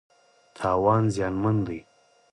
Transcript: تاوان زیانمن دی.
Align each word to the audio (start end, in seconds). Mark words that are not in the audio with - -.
تاوان 0.55 1.03
زیانمن 1.13 1.57
دی. 1.67 1.79